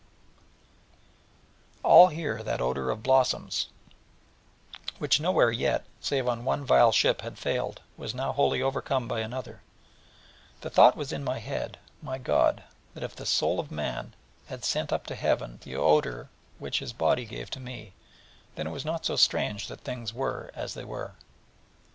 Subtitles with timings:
[1.83, 3.67] And all here that odour of blossoms,
[4.97, 9.19] which nowhere yet, save on one vile ship, had failed, was now wholly overcome by
[9.19, 9.61] another:
[10.53, 12.63] and the thought was in my head, my God,
[12.95, 14.15] that if the soul of man
[14.47, 17.93] had sent up to Heaven the odour which his body gave to me,
[18.55, 21.11] then it was not so strange that things were as they were.